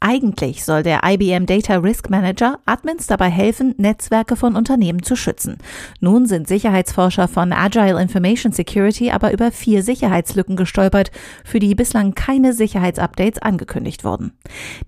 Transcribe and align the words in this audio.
Eigentlich 0.00 0.64
soll 0.64 0.82
der 0.82 1.02
IBM 1.04 1.46
Data 1.46 1.76
Risk 1.76 2.08
Manager 2.08 2.58
Admins 2.64 3.06
dabei 3.06 3.28
helfen, 3.28 3.74
Netzwerke 3.76 4.34
von 4.34 4.56
Unternehmen 4.56 5.02
zu 5.02 5.14
schützen. 5.14 5.58
Nun 6.00 6.26
sind 6.26 6.48
Sicherheitsforscher 6.48 7.28
von 7.28 7.52
Agile 7.52 8.00
Information 8.00 8.52
Security 8.52 9.10
aber 9.10 9.32
über 9.32 9.52
vier 9.52 9.82
Sicherheitslücken 9.82 10.56
gestolpert, 10.56 11.10
für 11.44 11.58
die 11.58 11.74
bislang 11.74 12.14
keine 12.14 12.54
Sicherheitsupdates 12.54 13.42
angekündigt 13.42 14.02
wurden. 14.02 14.32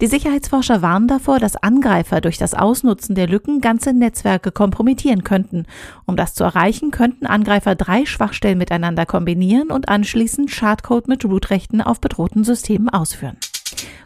Die 0.00 0.06
Sicherheitsforscher 0.06 0.82
warnen 0.82 1.08
davor, 1.08 1.38
dass 1.38 1.56
Angreifer 1.56 2.20
durch 2.20 2.38
das 2.38 2.54
Ausnutzen 2.54 3.14
der 3.14 3.28
Lücken 3.28 3.60
ganze 3.60 3.92
Netzwerke 3.92 4.50
kompromittieren 4.50 5.24
könnten. 5.24 5.66
Um 6.06 6.16
das 6.16 6.34
zu 6.34 6.42
erreichen, 6.42 6.90
könnten 6.90 7.26
Angreifer 7.26 7.74
drei 7.74 8.06
Schwachstellen 8.06 8.58
miteinander 8.58 9.06
kombinieren 9.06 9.70
und 9.70 9.88
anschließend 9.88 10.50
Schadcode 10.50 11.06
mit 11.06 11.24
Root-Rechten 11.24 11.80
auf 11.80 12.00
bedrohten 12.00 12.44
Systemen 12.44 12.62
Systemen 12.62 12.88
ausführen. 12.88 13.36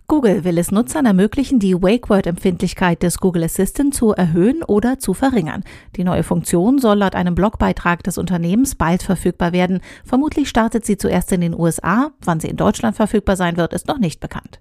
Google 0.08 0.44
will 0.44 0.56
es 0.58 0.70
Nutzern 0.70 1.04
ermöglichen, 1.04 1.58
die 1.58 1.74
Wake-Word-Empfindlichkeit 1.74 3.02
des 3.02 3.18
Google 3.18 3.42
Assistant 3.42 3.92
zu 3.92 4.12
erhöhen 4.12 4.62
oder 4.62 5.00
zu 5.00 5.14
verringern. 5.14 5.64
Die 5.96 6.04
neue 6.04 6.22
Funktion 6.22 6.78
soll 6.78 6.98
laut 6.98 7.16
einem 7.16 7.34
Blogbeitrag 7.34 8.04
des 8.04 8.16
Unternehmens 8.16 8.76
bald 8.76 9.02
verfügbar 9.02 9.50
werden. 9.50 9.80
Vermutlich 10.04 10.48
startet 10.48 10.86
sie 10.86 10.96
zuerst 10.96 11.32
in 11.32 11.40
den 11.40 11.58
USA. 11.58 12.12
Wann 12.20 12.38
sie 12.38 12.46
in 12.46 12.56
Deutschland 12.56 12.94
verfügbar 12.94 13.34
sein 13.34 13.56
wird, 13.56 13.72
ist 13.72 13.88
noch 13.88 13.98
nicht 13.98 14.20
bekannt. 14.20 14.60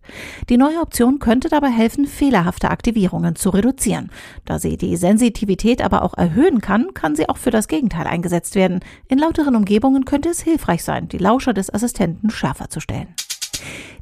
Die 0.50 0.58
neue 0.58 0.82
Option 0.82 1.20
könnte 1.20 1.48
dabei 1.48 1.70
helfen, 1.70 2.08
fehlerhafte 2.08 2.72
Aktivierungen 2.72 3.36
zu 3.36 3.52
reduzieren. 3.52 4.10
Da 4.46 4.58
sie 4.58 4.78
die 4.78 4.98
Sensitivität 4.98 5.84
aber 5.84 6.02
auch 6.02 6.18
erhöhen 6.18 6.60
kann, 6.60 6.96
kann 6.96 7.16
sie 7.16 7.30
auch 7.30 7.38
für 7.38 7.52
das 7.52 7.68
Gegenteil 7.68 8.08
eingesetzt 8.08 8.56
werden. 8.56 8.80
In 9.10 9.20
lauteren 9.20 9.56
Umgebungen 9.56 10.06
könnte 10.06 10.30
es 10.30 10.42
hilfreich 10.42 10.84
sein, 10.84 11.08
die 11.08 11.20
Lauscher 11.20 11.54
des 11.54 11.72
Assistenten 11.72 12.32
schärfer 12.32 12.72
zu 12.72 12.80
stellen. 12.80 13.10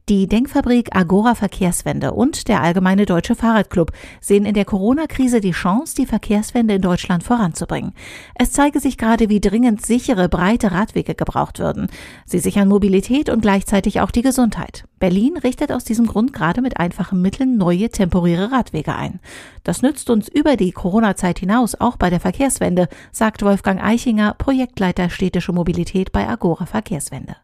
Die 0.09 0.27
Denkfabrik 0.27 0.93
Agora 0.93 1.34
Verkehrswende 1.34 2.11
und 2.11 2.50
der 2.50 2.61
Allgemeine 2.61 3.05
Deutsche 3.05 3.36
Fahrradclub 3.36 3.94
sehen 4.19 4.44
in 4.44 4.53
der 4.53 4.66
Corona-Krise 4.66 5.39
die 5.39 5.52
Chance, 5.52 5.95
die 5.95 6.05
Verkehrswende 6.05 6.73
in 6.73 6.81
Deutschland 6.81 7.23
voranzubringen. 7.23 7.94
Es 8.36 8.52
zeige 8.52 8.81
sich 8.81 8.97
gerade, 8.97 9.30
wie 9.30 9.39
dringend 9.39 9.86
sichere, 9.86 10.27
breite 10.27 10.73
Radwege 10.73 11.16
gebraucht 11.16 11.59
würden. 11.59 11.88
Sie 12.25 12.39
sichern 12.39 12.67
Mobilität 12.67 13.30
und 13.30 13.44
gleichzeitig 13.44 14.02
auch 14.02 14.11
die 14.11 14.23
Gesundheit. 14.23 14.83
Berlin 15.00 15.38
richtet 15.38 15.72
aus 15.72 15.86
diesem 15.86 16.05
Grund 16.05 16.33
gerade 16.33 16.61
mit 16.61 16.81
einfachen 16.81 17.22
Mitteln 17.22 17.55
neue 17.58 17.89
temporäre 17.89 18.52
Radwege 18.52 18.95
ein. 18.95 19.22
Das 19.64 19.81
nützt 19.81 20.09
uns 20.09 20.27
über 20.27 20.58
die 20.58 20.73
Corona-Zeit 20.73 21.39
hinaus 21.39 21.75
auch 21.80 21.95
bei 21.95 22.09
der 22.09 22.20
Verkehrswende, 22.20 22.89
sagt 23.14 23.42
Wolfgang 23.42 23.81
Eichinger, 23.81 24.33
Projektleiter 24.38 25.09
städtische 25.09 25.53
Mobilität 25.53 26.11
bei 26.11 26.27
Agora 26.27 26.66
Verkehrswende. 26.66 27.38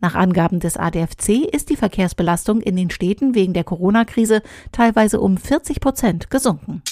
Nach 0.00 0.14
Angaben 0.14 0.60
des 0.60 0.76
ADFC 0.76 1.46
ist 1.50 1.70
die 1.70 1.76
Verkehrsbelastung 2.02 2.60
in 2.60 2.74
den 2.74 2.90
Städten 2.90 3.36
wegen 3.36 3.52
der 3.52 3.62
Corona-Krise 3.62 4.42
teilweise 4.72 5.20
um 5.20 5.36
40 5.36 5.80
Prozent 5.80 6.30
gesunken. 6.30 6.82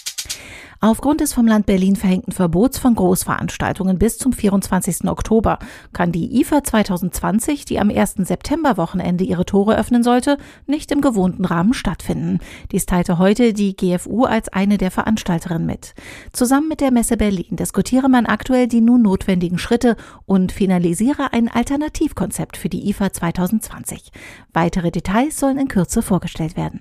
Aufgrund 0.82 1.20
des 1.20 1.34
vom 1.34 1.46
Land 1.46 1.66
Berlin 1.66 1.94
verhängten 1.94 2.32
Verbots 2.32 2.78
von 2.78 2.94
Großveranstaltungen 2.94 3.98
bis 3.98 4.16
zum 4.16 4.32
24. 4.32 5.06
Oktober 5.08 5.58
kann 5.92 6.10
die 6.10 6.40
IFA 6.40 6.64
2020, 6.64 7.66
die 7.66 7.78
am 7.78 7.90
1. 7.90 8.14
September-Wochenende 8.16 9.22
ihre 9.22 9.44
Tore 9.44 9.76
öffnen 9.76 10.02
sollte, 10.02 10.38
nicht 10.66 10.90
im 10.90 11.02
gewohnten 11.02 11.44
Rahmen 11.44 11.74
stattfinden. 11.74 12.38
Dies 12.72 12.86
teilte 12.86 13.18
heute 13.18 13.52
die 13.52 13.76
GFU 13.76 14.24
als 14.24 14.48
eine 14.48 14.78
der 14.78 14.90
Veranstalterinnen 14.90 15.66
mit. 15.66 15.94
Zusammen 16.32 16.68
mit 16.68 16.80
der 16.80 16.92
Messe 16.92 17.18
Berlin 17.18 17.56
diskutiere 17.56 18.08
man 18.08 18.24
aktuell 18.24 18.66
die 18.66 18.80
nun 18.80 19.02
notwendigen 19.02 19.58
Schritte 19.58 19.96
und 20.24 20.50
finalisiere 20.50 21.34
ein 21.34 21.48
Alternativkonzept 21.48 22.56
für 22.56 22.70
die 22.70 22.88
IFA 22.88 23.12
2020. 23.12 24.12
Weitere 24.54 24.90
Details 24.90 25.38
sollen 25.38 25.58
in 25.58 25.68
Kürze 25.68 26.00
vorgestellt 26.00 26.56
werden. 26.56 26.80